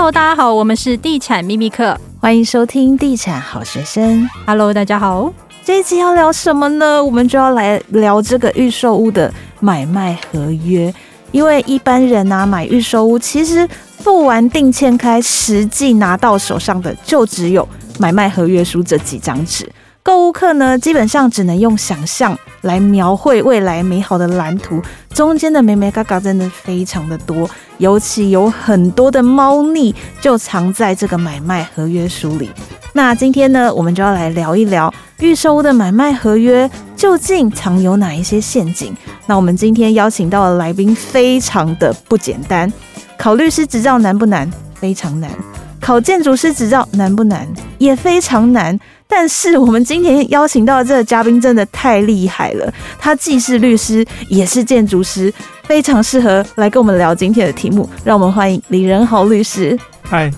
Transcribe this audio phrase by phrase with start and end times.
[0.00, 4.26] Hello，大家好，我们是地产秘密课，欢迎收听地产好学生。
[4.46, 5.30] Hello，大家好，
[5.62, 7.04] 这一集要聊什么呢？
[7.04, 10.90] 我们就要来聊这个预售屋的买卖合约，
[11.32, 13.68] 因为一般人啊买预售屋，其实
[13.98, 19.70] 付完定签开，实际拿到手上的就只有买卖合约书这几张纸。
[20.02, 24.80] 购物客呢，基本上只能用想象来描绘未来美好的蓝图，
[25.14, 32.50] 中间的眉眉角角真的非常的多，尤其有很多的猫腻就藏在这个买卖合约书里。
[32.92, 38.96] 那今天呢，我们就要来聊一聊预售屋的买卖合约究竟藏有哪一些陷阱。
[39.26, 42.72] 那我们今天邀请到的来宾非常的不简单，
[43.16, 44.50] 考律师执照难不难？
[44.74, 45.30] 非常难。
[45.78, 47.46] 考建筑师执照难不难？
[47.78, 48.78] 也非常难。
[49.10, 55.30] 但是我们今天邀请到的这个嘉宾真的太厉害了，他既是律师，也是建筑师，
[55.64, 57.86] 非常适合来跟我们聊今天的题目。
[58.04, 59.76] 让我们欢迎李仁豪律师。
[60.02, 60.30] 嗨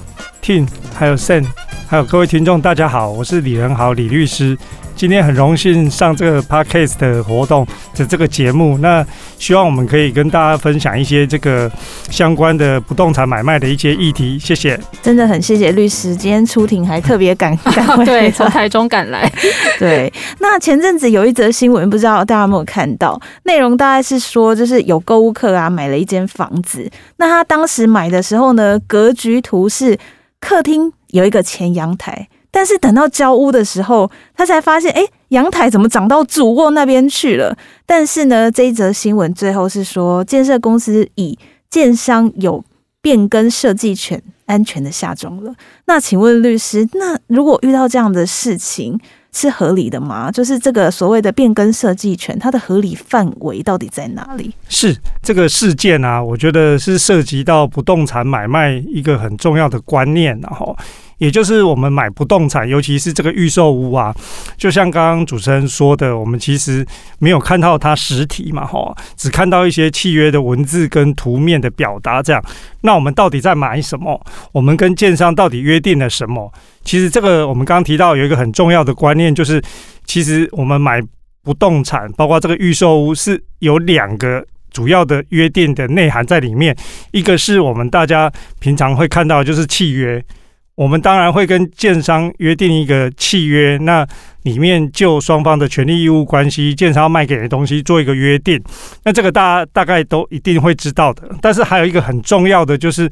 [0.42, 1.44] ，Tin，还有 Sen，
[1.86, 4.56] 还有各位听众，大家好，我是李仁豪，李律师。
[5.02, 9.04] 今天很荣幸上这个 Podcast 的活动的这个节目，那
[9.36, 11.68] 希望我们可以跟大家分享一些这个
[12.08, 14.38] 相关的不动产买卖的一些议题。
[14.38, 19.28] 谢谢，真的很谢谢律师，今天出庭还特别赶赶回 对，从 台中赶来。
[19.76, 23.20] 对，那前阵子有一则新闻，不知道大家有没有看到？
[23.42, 29.98] 内容大概是说，就是有购物客啊买了一间房子，那他当时买的时候呢，格局图是
[30.38, 32.28] 客厅有一个前阳台。
[32.54, 37.56] 但是等到交屋的时候，他才发现，哎，阳台怎么长到主卧那边去了？
[37.86, 41.38] 但是呢，这一则新闻最后是说，建设公司以
[41.70, 42.62] 建商有
[43.00, 45.54] 变更设计权，安全的下装了。
[45.86, 49.00] 那请问律师，那如果遇到这样的事情，
[49.32, 50.30] 是合理的吗？
[50.30, 54.52] 就是这个所谓的变更设计权，它的合理范围到底在哪里？
[54.68, 60.76] 是这个事件啊，我觉得是涉及到不动产买卖一个很重要的观念，然后。
[61.18, 64.14] 也就是我们买不动产，尤其是这个预售屋啊，
[64.56, 66.84] 就像刚刚主持人说的，我们其实
[67.18, 72.42] 没有看到它实体嘛，哈，只看到一些契约的文字跟图面的表达这样。
[72.80, 74.20] 那我们到底在买什么？
[74.50, 76.52] 我们跟建商到底约定了什么？
[76.82, 79.62] 其实这个我们刚刚提到有一个很重要的观念，就是
[80.04, 81.00] 其实我们买
[81.44, 86.76] 不动产，包括这个预售屋，是有两个主要的约定的内涵在里面。
[87.12, 90.20] 一个是我们大家平常会看到，就是契约。
[90.82, 94.04] 我们当然会跟建商约定一个契约，那
[94.42, 98.60] 里面就双方的权利义务关系，建商要卖给的东西做一个约定，
[99.04, 101.22] 那这个大家大概都一定会知道的。
[101.40, 103.08] 但是还有一个很重要的就是。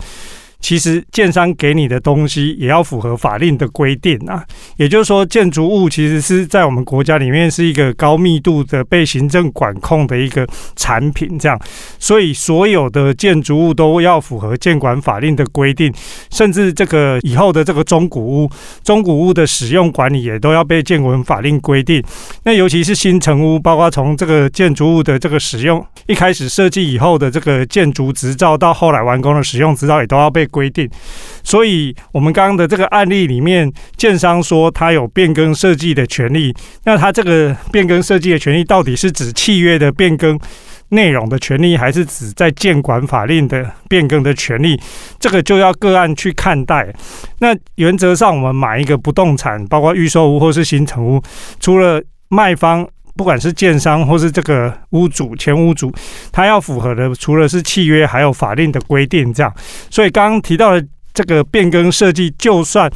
[0.61, 4.45] 其实建商给你的东西也要符合法令的规定啊，
[4.77, 11.59] 也就是说，建筑物其实是在我们国家里面是一个高密度的被行政管控的一个产品，这样，
[11.99, 15.91] 所以所有的建筑物都要符合建管法令的规定，
[16.31, 18.51] 甚至这个以后的这个中古屋、
[18.85, 22.05] 中古屋的使用管理也都要被建管法令规定。
[22.45, 30.47] 那尤其是新成屋，包括从这个建筑物的这个使用一开始设计以后的这个建筑执照，到后来完工的使用执照，也都要被。
[30.51, 30.89] 规定，
[31.43, 40.39] 所以我们刚刚的这个案例里面，建商说他有变更设计的权利，那他这个变更设计的权利到底是指契约的变更
[40.91, 44.79] 内容的权利，还是指在建管法令的变更的权利？
[45.19, 46.93] 这个就要个案去看待。
[47.39, 51.23] 那原则上，我们买一个不动产，包括预售屋或是新成屋，
[51.61, 52.87] 除了卖方。
[53.21, 55.93] 不管是建商或是这个屋主、前屋主，
[56.33, 59.55] 他要符合的，除了是契约，还有法令的规定，这样。
[59.91, 60.83] 所以刚刚提到的
[61.13, 62.91] 这个变更设计，就算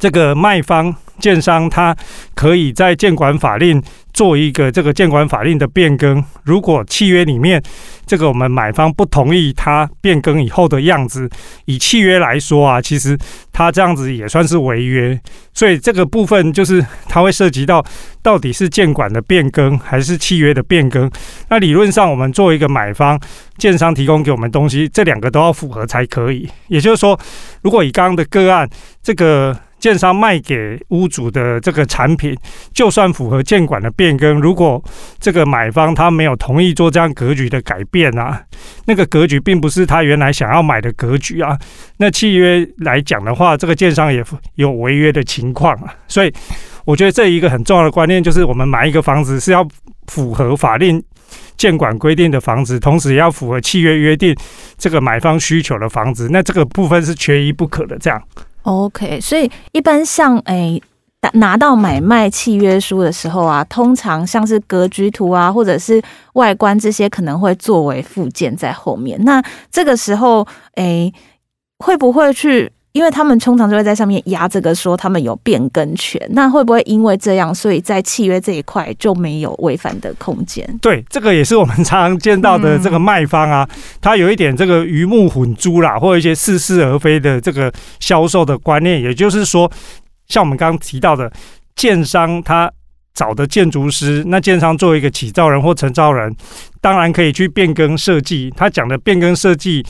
[0.00, 0.92] 这个卖方。
[1.20, 1.94] 建商他
[2.34, 3.82] 可以在建管法令
[4.14, 7.62] 做一个这个建管法令的变更，如果契约里面
[8.06, 11.28] 这个我们买方不同意他变更以后的样子，
[11.66, 13.18] 以契约来说啊，其实
[13.52, 15.20] 他这样子也算是违约，
[15.52, 17.84] 所以这个部分就是它会涉及到
[18.22, 21.10] 到底是建管的变更还是契约的变更。
[21.50, 23.20] 那理论上我们作为一个买方，
[23.58, 26.48] 建商提供给我们东西，这两个都要符合才可以。
[26.68, 27.20] 也就是说，
[27.60, 28.66] 如果以刚刚的个案
[29.02, 29.54] 这个。
[29.80, 32.36] 建商卖给屋主的这个产品，
[32.72, 34.82] 就算符合建管的变更，如果
[35.18, 38.40] 这个买方他没有同意做这样格局的改变啊，
[38.84, 41.58] 那个格局并不是他原来想要买的格局啊，
[41.96, 44.22] 那契约来讲的话，这个建商也
[44.56, 45.94] 有违约的情况啊。
[46.06, 46.32] 所以，
[46.84, 49.66] 我觉得这一个很重要的观念就是，我们买一个房子是要
[50.08, 51.02] 符合法令
[51.56, 54.36] 建管规定的房子，同时也要符合契约约定
[54.76, 57.96] 这个买方需求的房子，那这个部分是缺一不可的。
[57.98, 58.22] 这样。
[58.62, 60.82] OK，所以一般像诶，
[61.34, 66.02] 拿到买卖契约书的时候啊，通常像是格局图啊，或者是
[66.34, 69.22] 外观这些，可能会作为附件在后面。
[69.24, 71.12] 那这个时候，诶，
[71.78, 72.70] 会不会去？
[72.92, 80.66] 因为他们通常就会在上面压这个说他们有变更权，那会不会因为这样，所以在契约这一块就没有违反的空间？
[80.82, 83.68] 对，这个也是我们常常见到的这个卖方啊，
[84.00, 89.00] 他有一点这个鱼目混珠啦，或一些似是而非的这个销售的观念。
[89.00, 89.70] 也就是说，
[90.26, 91.30] 像我们刚刚提到的，
[91.76, 92.68] 建商他
[93.14, 96.34] 找的建筑师，那建商作为一个起造人或承造人，
[96.80, 98.52] 当然可以去变更设计。
[98.56, 99.86] 他讲的变更设计。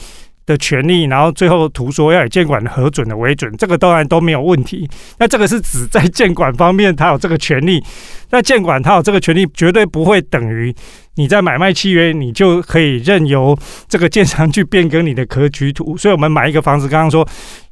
[0.51, 4.89] 的权利，然后最后图说要以监管核准的为准，这个当然都没有问题。
[5.17, 7.81] 那这个是指在监管方面，他有这个权利。
[8.29, 10.73] 那监管他有这个权利，绝对不会等于
[11.15, 13.57] 你在买卖契约，你就可以任由
[13.87, 15.95] 这个建商去变更你的格局图。
[15.95, 17.27] 所以，我们买一个房子，刚刚说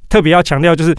[0.08, 0.96] 特别要强调，就是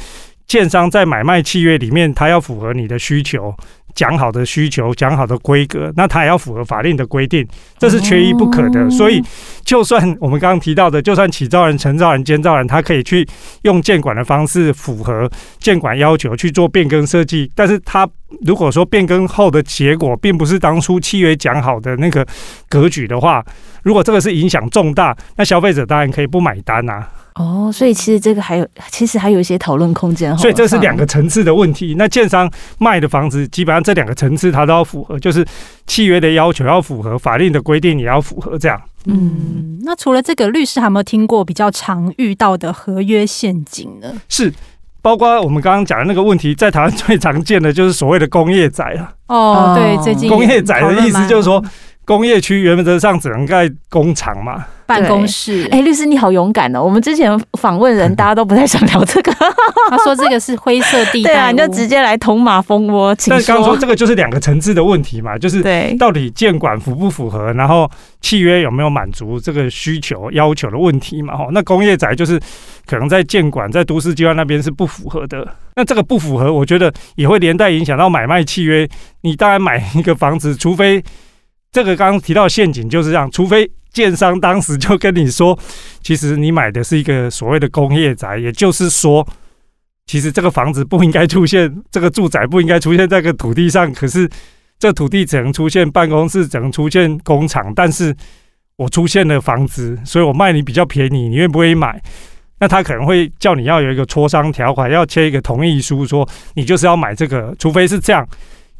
[0.46, 3.54] 建商在买卖契约里面，他要符合你的需求。
[3.94, 7.46] 讲好的需求，讲好的规格，那它也要符合法令的规定，
[7.78, 8.88] 这是缺一不可的。
[8.90, 9.22] 所以，
[9.64, 13.26] 就算我们刚刚提到的，就算起造人、承造人、监造人，他可以去
[13.62, 18.08] 用建管的方式符合建管要求去做变更设计，但是他
[18.46, 22.26] 如果说变更后的结果并不是当初契约讲好的那个
[22.68, 23.44] 格局的话，
[23.82, 27.08] 如果这个是影响重大，那消费者当然可以不买单啊。
[27.40, 30.36] 哦，所以其实这个还有，其实还有一些讨论空间。
[30.36, 31.94] 所以这是两个层次的问题。
[31.96, 35.42] 那建商卖的房子，基本上这两个层次它都要符合，就是
[35.86, 38.78] 契约的要求要符合，法令的规定也要符合，这样。
[39.06, 44.12] 嗯，那除了这个，律师还有没有听过比较常遇到的合约陷阱呢？
[44.28, 44.52] 是，
[45.00, 49.14] 包括我们刚刚讲的那个问题，在台湾最常见的就是所谓的工业宅了。
[49.28, 51.64] 哦，对，最近工业宅的意思就是说，
[52.10, 54.64] 工业区原则上只能盖工厂嘛。
[54.84, 56.82] 办公室，哎、欸，律师你好勇敢哦！
[56.82, 59.32] 我们之前访问人，大家都不太想聊这个。
[59.88, 63.14] 他说这个是灰色地带，对啊，你就直接来捅马蜂窝。
[63.28, 65.62] 但刚说这个就是两个层次的问题嘛，就是
[65.96, 67.88] 到底建管符不符合，然后
[68.20, 71.36] 契约有没有满足这个需求要求的问题嘛？
[71.36, 72.36] 哈，那工业宅就是
[72.84, 75.46] 可能在建管在都市计划那边是不符合的。
[75.76, 78.88] 那这个不符合，我觉得也会连带影响到买卖契约。
[79.20, 81.00] 你当然买一个房子，除非
[81.72, 83.70] 这个刚刚提到陷阱就是这样，除非。
[83.92, 85.58] 建商当时就跟你说，
[86.00, 89.26] 其实你买的是一个所谓的工业宅，也就是说，
[90.06, 93.92] 其实这个房子不应该出现，这个住宅不应该出现在这个土地上。
[93.92, 94.30] 可是
[94.78, 98.14] 这土地只能出现办公室，只能出现工厂，但是
[98.76, 102.00] 我出现了房子，所以我卖你比较便宜，你愿不愿意买？
[102.60, 108.24] 那他可能会叫你要有一个磋商条款，要签一个同意书，说你就是要买这个，除非是这样。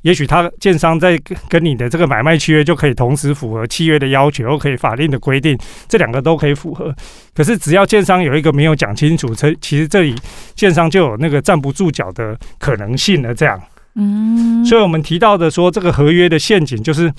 [0.02, 5.58] 也许他建商在跟你的这个买卖契约就可以同时符合契约的要求，又可以法令的规定，
[5.88, 6.94] 这两个都可以符合。
[7.34, 10.14] 可是只要建商有一个没有讲清楚，这其实这里
[10.54, 13.34] 建商就有那个站不住脚的可能性了。
[13.34, 13.60] 这样，
[13.96, 17.12] 嗯，所以我们提到的说这个合约的陷阱，就是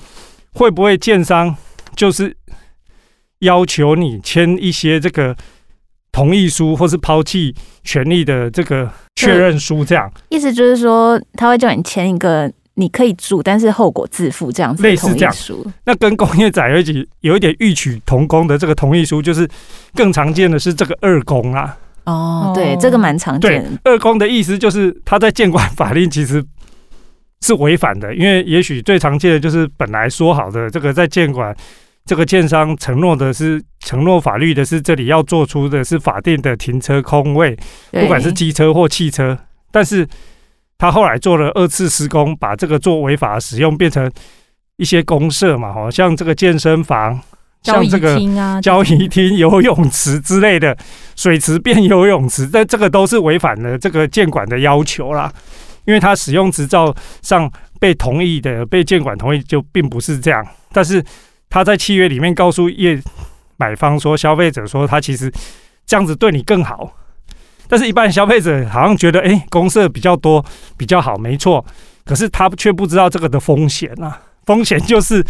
[0.54, 1.54] 会不会建商
[1.94, 2.36] 就是
[3.38, 5.36] 要求你签一些这个
[6.10, 7.54] 同意书，或是抛弃
[7.84, 12.52] 权利的这个确认书，这样意思就是说他会叫你签一个。
[12.74, 15.34] 你可以住，但是后果自负，这样子类似这样。
[15.84, 19.46] 那跟工业宅有一有一点异曲同工的这个同意书，就是
[19.94, 21.76] 更常见的是这个二公啊。
[22.04, 23.70] 哦，对，这个蛮常见的。
[23.84, 26.42] 二公的意思就是他在监管法令其实
[27.42, 31.54] 是违反的，因为也许最常见的就是本来说好的这个在建管
[32.06, 37.54] 这个建商承诺的是承诺法律的是这里要做出的是法定的停车空位，
[37.90, 39.36] 不管是机车或汽车，
[39.70, 40.08] 但是。
[40.78, 44.10] 他后来做了二次施工，把这个做违法使用变成
[44.76, 47.20] 一些公社嘛，好像这个健身房、
[47.62, 48.18] 像这个
[48.60, 50.76] 交易厅、游泳池之类的，
[51.14, 55.32] 水池变游泳池，但这个都是违反了这个建管的要求啦。
[55.84, 57.50] 因为他使用执照上
[57.80, 60.44] 被同意的，被建管同意就并不是这样。
[60.72, 61.04] 但是
[61.50, 63.00] 他在契约里面告诉业
[63.56, 65.32] 买方说，消费者说他其实
[65.84, 66.92] 这样子对你更好。
[67.72, 70.44] 但是，一般消费者好像觉得，哎、欸，公社比较多
[70.76, 71.64] 比较好，没错。
[72.04, 74.20] 可是他却不知道这个的风险啊！
[74.44, 75.24] 风险就是，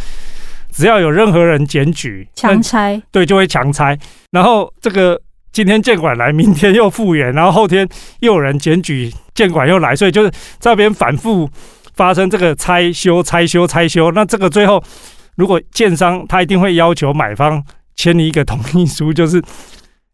[0.73, 3.97] 只要有任何人检举，强拆，对，就会强拆。
[4.33, 5.17] 然后这个
[5.53, 11.49] 今天监管来，明天又复原，然后后天又有人检举，监管又来，所以就是这边反复
[11.95, 14.11] 发生这个拆修、拆修、拆修。
[14.11, 14.83] 那这个最后，
[15.37, 17.63] 如果建商他一定会要求买方
[17.95, 19.41] 签一个同意书，就是。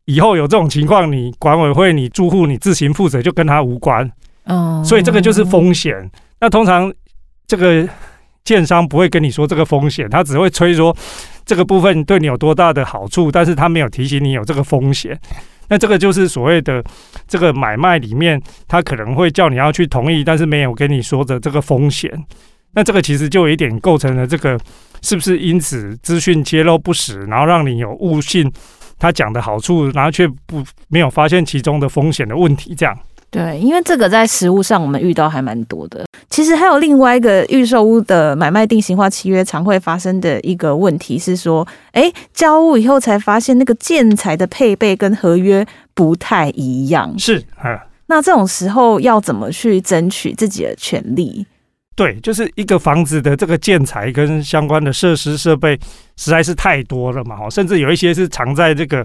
[0.09, 4.11] 以后有这种情况，你管委会、你住户、你自行负责，就跟他无关。
[4.45, 6.11] 嗯，所以这个就是风险。
[6.41, 6.91] 那通常
[7.47, 7.87] 这个
[8.43, 10.97] 建商不会跟你说这个风险，他只会吹说
[11.45, 15.15] 这个部分对你有多大的好处，但是他没有提醒你有这个风险。
[15.69, 16.83] 那这个就是所谓的
[17.27, 22.11] 这个买卖里面，他可能会叫你要去同意，但是没有跟你说的这个风险。
[22.73, 24.59] 那这个其实就有一点构成了这个
[25.03, 28.51] 是不是因此资讯揭露不实，然后让你有误信。
[28.99, 32.99] 他讲的好处，然后却不没有发现其中的风险的问题，这样。
[33.31, 36.07] 对，因为这个在实务上我们遇到还蛮多的。
[36.31, 47.19] 其实还有另外一个预售屋的买卖定型化契约常会发生的一个问题是说，哎，交屋以后才发现那个建材的配备跟合约不太一样。
[47.19, 47.79] 是，嗯。
[48.07, 51.47] 那这种时候要怎么去争取自己的权利？
[51.99, 55.79] 对，就是一个房子的这个建材跟相关的设施设备
[56.17, 59.05] 实在是太多了嘛，哈，甚至有一些是藏在这个。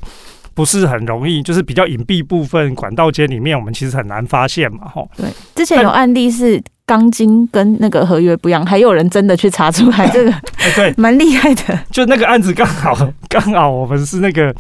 [0.55, 5.09] 不是很容易，就是比较隐蔽部分管道间里面，我们其实很难发现嘛，吼。
[5.17, 11.79] 对，之前有案例是钢筋跟那个合约不一样，还有人真的去查出来，这个哎，对，蛮厉害的。
[11.89, 14.53] 就那个案子刚好刚好我们是那个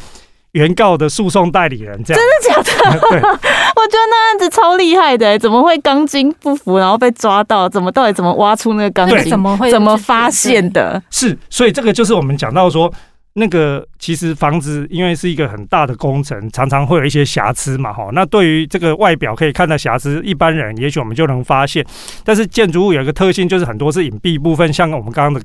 [0.53, 2.21] 原告的诉讼代理人，这样。
[2.21, 2.99] 真的假的？
[3.09, 7.69] 对， 我觉得那案子超厉害的，怎么会钢筋不符，然后被抓到？
[7.69, 9.29] 怎么到底怎么挖出那个钢筋？
[9.29, 11.01] 怎么会怎么发现的？
[11.11, 12.91] 是，所以这个就是我们讲到说。
[13.35, 18.07] 那个其实房子因为是一个很大的工程，常常会有一些瑕疵嘛，哈。
[18.13, 21.83] 那对于这个外表可以看到瑕疵，一般人也许我们就能发现。
[22.23, 25.41] 但是建筑物有一个特性，就是很多是隐蔽部分，像我们刚刚的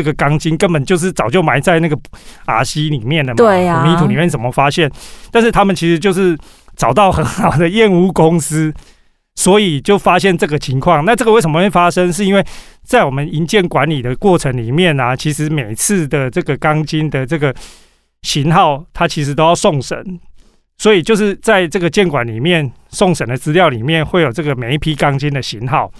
[0.00, 1.94] 这个钢筋，根本就是早就埋在那个
[2.46, 4.90] RC 里面了嘛，对呀，泥土里面怎么发现？
[5.30, 6.38] 但是他们其实就是
[6.74, 8.72] 找到很好的验屋公司。
[9.36, 12.12] 所以就发现这个情况，那这个为什么会发生？
[12.12, 12.44] 是因为
[12.82, 17.54] 在我们营建管理的过程里面啊，其实每次的这个钢筋的这个
[18.22, 20.04] 型号，它其实都要送审，
[20.76, 25.90] 所以就是在这个建管里面送审的资料里面会有这个每一批钢筋的型号，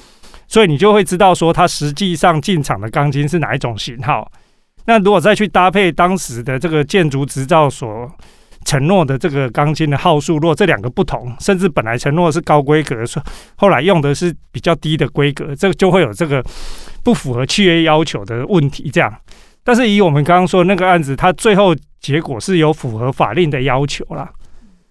[0.51, 4.31] 所以你就会知道说它实际上进场的钢筋是哪一种型号。
[4.85, 8.07] 那如果再去搭配当时的这个建筑执照所。
[8.67, 13.21] 承诺的这个钢筋的号数，如果这两个不同，甚至本来承诺是高规格，说
[13.57, 16.45] 后来用的是比较低的规格，这个就会有这个
[17.03, 18.91] 不符合契约要求的问题。
[18.91, 19.11] 这样，
[19.65, 24.31] 但是以我们刚刚说的那个案子，它最后结果是有符合法令的要求啦，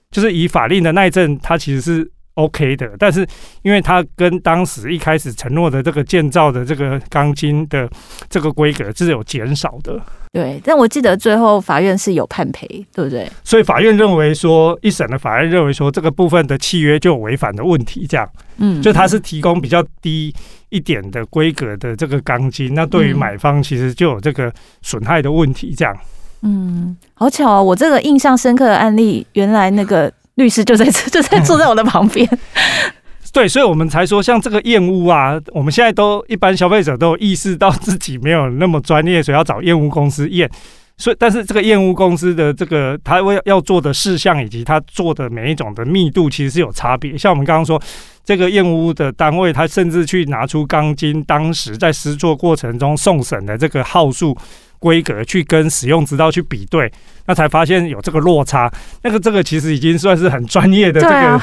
[0.09, 2.11] 就是以法令的耐震，它其实是。
[2.39, 3.27] OK 的，但是
[3.63, 7.89] 因为它跟当时一开始承诺的这个建造的这个钢筋的
[8.29, 9.99] 这个规格是有减少的。
[10.31, 13.29] 对，但我记得最后法院是有判赔，对不对？
[13.43, 20.33] 所以法院认为说，一审的法院认为说，这个部分的契约就有违反的问题，这样，嗯，就它是提供比较低
[20.69, 25.97] 一点的规格的这个钢筋，那对于买方其实就有这个损害的问题，这样。
[26.43, 27.61] 嗯，好巧啊！
[27.61, 30.13] 我这个印象深刻的案例，原来那个。
[30.39, 32.27] 律师就在这，就在坐在我的旁边。
[33.31, 40.49] 对，所以我们才说，像这个验屋啊，我们现在都一般消费者都有意识到自己没有那么专业，所以要找验屋公司验。
[40.97, 47.15] 所以，但是这个验屋公司的这个他会要做的事项以及他做的每一种的密度，其实是有差别。
[47.15, 47.79] 像我们刚刚说，
[48.25, 54.35] 这个验屋的单位，他甚至去拿出钢筋当时在施作过程中送审的这个号数。
[54.79, 56.91] 规格去跟使用执照去比对，
[57.27, 58.71] 那才发现有这个落差。
[59.03, 61.39] 那个这个其实已经算是很专业的这个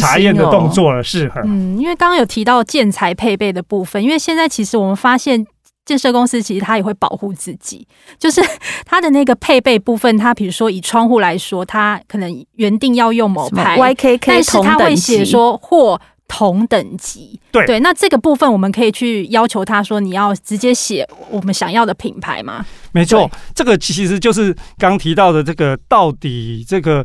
[0.00, 1.30] 查验的动作了，是。
[1.44, 5.44] 嗯，因为刚刚有提到建材配备的部分，因为现在其实我们发现
[5.84, 7.86] 建设公司其实它也会保护自己，
[8.18, 8.40] 就是
[8.86, 16.00] 它的那个配备部分，它比如说以窗户来说，它可能原定要用某牌 YKK，但是它会写说或。
[16.26, 22.64] 同等级，对对，那这个部分我们可以去要求他说，你要直接写我们想要的品牌吗？
[22.92, 27.04] 没错，这个其实就是刚提到的这个，到底这个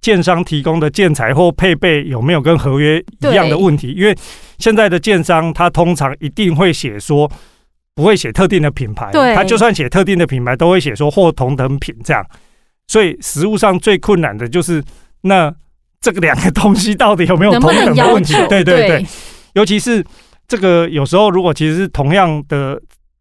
[0.00, 3.92] 建商提供的建材或配备有没有跟合约一样的问题？
[3.92, 4.16] 因为
[4.58, 7.28] 现在的建商他通常一定会写说
[7.94, 12.24] 不会写特定的品牌，对，他就算写特定的品牌都会写说或同等品这样，
[12.86, 14.84] 所以实物上最困难的就是
[15.22, 15.52] 那。
[16.02, 18.34] 这个两个东西到底有没有同等的问题？
[18.48, 19.06] 对对对，
[19.54, 20.04] 尤其是
[20.46, 22.78] 这个有时候如果其实是同样的，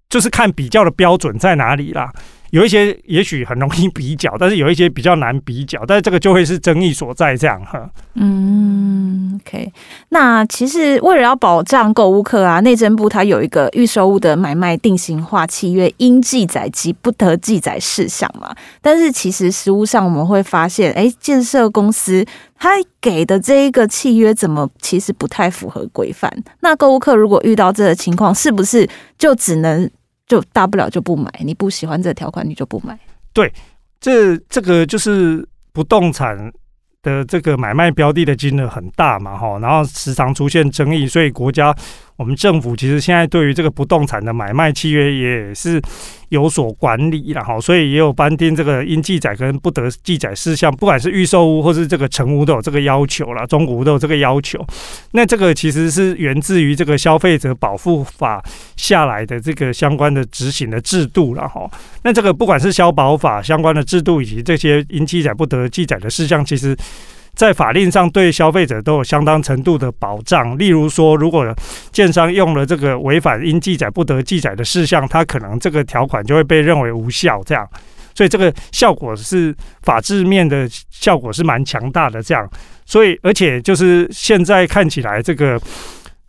[0.09, 2.11] 就是看比较的标准在哪里啦。
[2.51, 7.89] 有一些也许很容易比较，但是有一些比较难比较，但是这个就会是争议所在，这样哈。
[8.15, 9.71] 嗯，OK。
[10.09, 18.53] 那其实为了要保障购物客啊，内政部它有一个预售物的买卖定型化契约应记载及不得记载事项嘛。
[18.81, 22.25] 但是其实实务上我们会发现，哎，建设公司
[22.59, 26.29] 他给的这一个契约怎么其实不太符合规范？
[26.59, 28.85] 那购物客如果遇到这个情况，是不是
[29.17, 29.89] 就只能？
[30.31, 32.97] 就大不了就不买，你不喜欢这条款，你就不买。
[33.33, 33.51] 对，
[33.99, 36.37] 这这个就是不动产
[37.01, 41.75] 的这个买卖标的的金额很大嘛，哈，然后时常出现争议，所以国家
[42.21, 45.81] 我们政府其实现在对于这个不动产的买卖契约也是
[46.29, 54.63] 有所管理了哈，所以也有颁定这个应记载跟不得记载事项，不管是预售屋或是这个成屋都有这个要求了，中古屋都有这个要求。
[55.13, 58.39] 那这个其实是源自于这个消费者保护法
[58.77, 61.67] 下来的这个相关的执行的制度了哈。
[62.03, 66.77] 那这个不管是消保法相关的制度以及这些应记载不得记载的事项，其实。
[67.41, 70.55] 在法令上对消费者都有相当程度的保障。
[70.59, 71.43] 例如说，如果
[71.91, 77.41] 建商用了这个违反应记载不得记载的事项，它可能这个条款就会被认为无效。
[77.43, 77.67] 这样，
[78.13, 82.21] 所以这个效果是法制面的效果是蛮强大的。
[82.21, 82.47] 这样，
[82.85, 85.59] 所以而且就是现在看起来这个。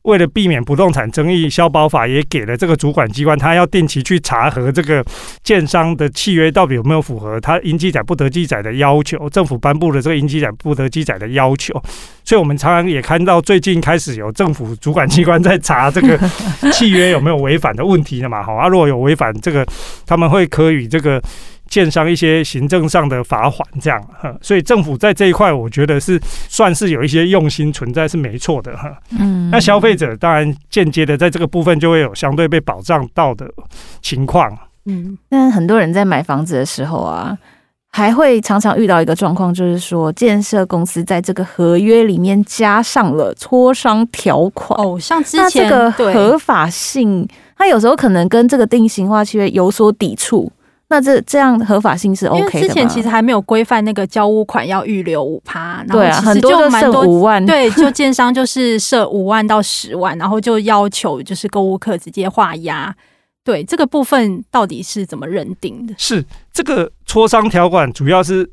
[0.03, 5.05] 为了避免不动产争议，消保法也给了这个主管机关，他要定期去查核这个
[5.45, 11.73] 建商的契约到底有没有符合他应记载不得记载的要求，政府颁布了这个应记载不得记载的要求。
[12.25, 16.19] 所以，我们常常也看到最近开始有政府主管机关在查这个
[16.73, 18.43] 契约有没有违反的问题了嘛？
[18.43, 19.67] 好啊，如果有违反这个，
[20.07, 21.23] 他们会科予这个。
[21.73, 28.95] 建商一些行政上的罚款，这样哈，所以政府在这一块，我觉得是算是有一些用心存在，是没错的哈。
[29.19, 33.47] 嗯，那消费者当然间接的在这个部分就会有相对被保障到的
[34.03, 34.55] 情况。
[34.85, 37.35] 嗯，但很多人在买房子的时候啊，
[37.89, 44.79] 还会常常遇到一个状况，就是说建设公司在这个合约里面加上了磋商条款。
[44.79, 47.27] 哦，像之前这个合法性，
[47.57, 50.53] 它有时候可能跟这个定型化契约有所抵触。
[50.93, 52.51] 那这这样合法性是 OK 的？
[52.59, 62.95] 因为之前其实还没有规范那个交屋款要预留五趴，对啊，很多就设五万，对， 就建商就是设五万到十万，然后就要求就是购物客直接画押。
[63.43, 65.95] 对，这个部分到底是怎么认定的？
[65.97, 66.23] 是
[66.53, 68.47] 这个磋商条款主要是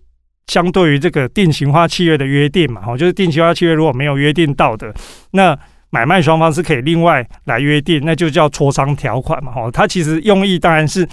[0.48, 4.94] 相对于这个定型化契约的约定嘛，哈，就是定型化契约如果没有约定到的，
[5.32, 11.06] 那买卖双方是可以另外来约定，那就叫磋商条款嘛，哈，它其实用意当然是。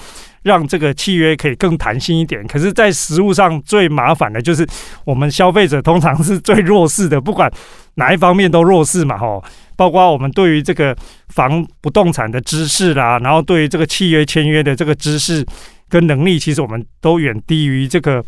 [0.46, 4.64] 让这个契约可以更弹性一点，可是，在实务上最麻烦的就是
[5.04, 7.52] 我们消费者通常是最弱势的，不管
[7.96, 9.42] 哪一方面都弱势嘛，吼，
[9.74, 10.96] 包括我们对于这个
[11.30, 15.44] 房不动产的知识啦，然后对于这个契约签约的这个知识
[15.88, 18.24] 跟能力，其实我们都远低于这个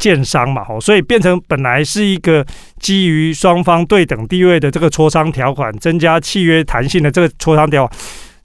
[0.00, 2.44] 建商嘛，吼，所以变成本来是一个
[2.80, 8.00] 基于双方对等地位的这个磋商条款，增加契约弹性的这个磋商条款，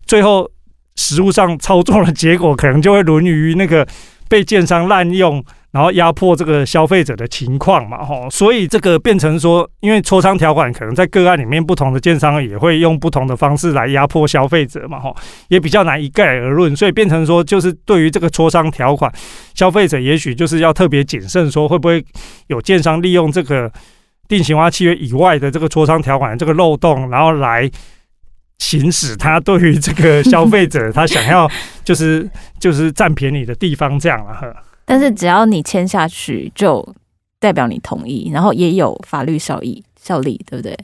[0.06, 0.48] 最后。
[0.96, 3.88] 实务上操作的结果，可能就会沦于那个
[4.30, 8.30] 被建商滥用，然后压迫这个消费者的情况嘛，吼。
[8.30, 15.16] 所以这个变成说，因为磋商条款可能在个案里面，不同的建商也会用不同的方式来压迫消费者嘛，吼，
[15.50, 16.76] 也比较难一概而论。
[16.76, 19.12] 所以变成说，就是对于这个磋商条款，
[19.56, 22.04] 消费者也许就是要特别谨慎，说会不会
[22.48, 23.72] 有建商利用这个
[24.28, 27.70] 定型化契约以外的这个磋商条款这个漏洞，然后来。
[28.64, 31.50] 行使他对于这个消费者， 他想要
[31.84, 32.28] 就是
[32.60, 34.48] 就是占便宜的地方这样了哈。
[34.86, 36.96] 但是只要你签下去，就
[37.40, 40.78] 代表你同意，然后也有法律效益效力，对不对？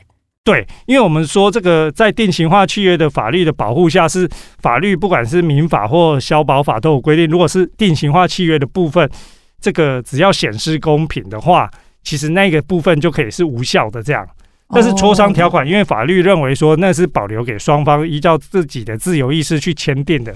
[0.44, 4.28] 对，因为我们说这个在定型化契约的法律的保护下，是
[4.60, 9.10] 法律不管是民法或消保法都有规定，如果是定型化契约的部分，
[9.62, 11.70] 这个只要显示公平的话，
[12.04, 14.28] 其实那个部分就可以是无效的这样。
[14.72, 20.34] 但是磋商条款，因为法律认为说那是保留给双方依照自己的自由意识去签订的，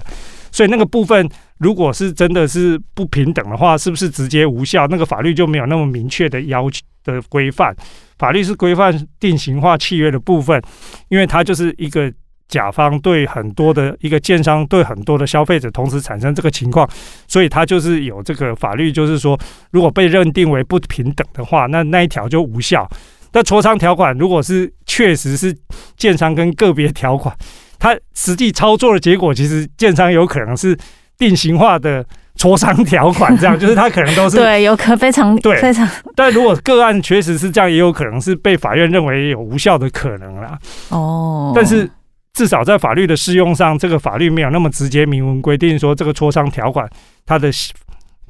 [0.50, 4.88] 所以那个部分如果是真的是不平等的话，是不是直接无效？
[4.88, 7.74] 那个法律就没有那么明确的要求的规范。
[8.18, 10.60] 法律是规范定型化契约的部分，
[11.08, 12.12] 因为它就是一个
[12.48, 16.88] 甲方对很多的一个建商对很多的消费者同时产生这个情况，
[17.28, 19.38] 所以它就是有这个法律，就是说
[19.70, 22.88] 如果被认定为不平等的话，那那一条就无效。
[23.34, 25.54] 那磋商条款如果是确实是
[25.96, 27.36] 建商跟个别条款，
[27.78, 30.78] 它实际操作的结果，其实建商有可能是
[31.18, 32.04] 定型化的
[32.38, 35.86] 磋商条款，这样 就是它可能都是对，有可非常对非常。
[36.14, 40.56] 但如果个案确实是这样，也有可能是被法院认为有无效的可能啦。
[40.90, 41.90] 哦，但是
[42.34, 46.88] 至少在法律的适用上，这个法律没有那么直接明文规定说这个磋商条款
[47.26, 47.50] 它的。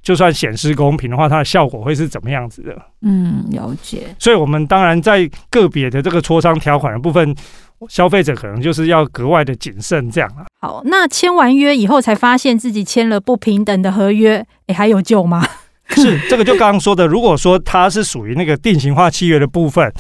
[0.05, 2.77] 就算显示公平的话，它的效果会是怎么样子的？
[3.01, 4.15] 嗯，了解。
[4.19, 7.35] 所以，我们当然在个别的这个磋商条款的部分，
[7.89, 10.45] 消费者可能就是要格外的谨慎，这样啊。
[10.61, 15.43] 好，那签完约以后才发现自己签了不平等的合约，诶，还有救吗？
[15.89, 19.91] 是这个，就刚刚说的，如果说它是属于那个定型化契约的部分，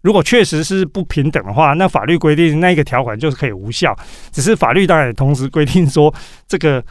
[0.00, 3.94] 如果确实是不平等的话，那法律规定那个条款就是可以无效。
[4.32, 6.14] 只是法律当然也同时规定说
[6.48, 6.82] 这个。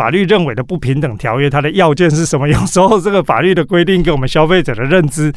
[0.00, 2.48] 法律认为的不平等条约，它的要件是什么？
[2.48, 5.30] 有时候这个法律的规定跟我们消费者的认知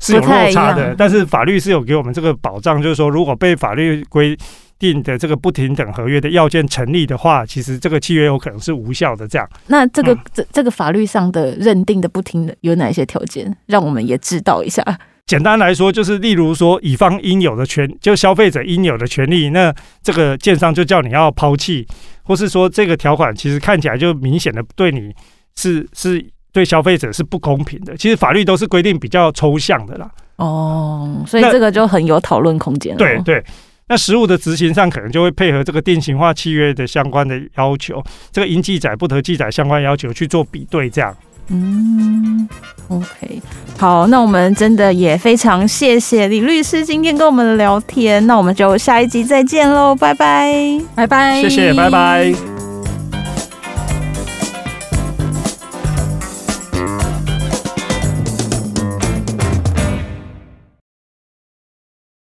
[0.00, 4.36] 是有落差的，但是法律是有给我们这个保障，就是说如果被法律规
[4.80, 9.28] 定的这个不平等合约的要件成立的话，其实这个契约有可能是无效的。
[9.28, 13.56] 这样，那这个这、嗯、这个法律上的认定的不平等有哪些条件？
[13.66, 14.82] 让我们也知道一下。
[15.30, 21.86] 简单来说，就是例如说，乙方应有的权，就消费者应有的权利，那这个建商就叫你要抛弃，
[22.24, 25.14] 或是说这个条款其实看起来就明显的对你
[25.54, 26.20] 是是
[26.52, 27.96] 对消费者是不公平的。
[27.96, 30.10] 其实法律都是规定比较抽象的啦。
[30.34, 32.98] 哦，所以这个就很有讨论空间了。
[32.98, 33.44] 对对，
[33.86, 41.16] 那实务的执行上可能就会配合这个定型化契约的相关的要求，这个应记载不得记载相关要求去做比对，这样。
[41.52, 42.48] 嗯
[42.88, 43.42] ，OK，
[43.76, 52.59] 好，那我们真的也非常谢谢李律师今天跟我们聊天，那我们就下一集再见喽，拜拜，拜拜，谢谢，拜拜。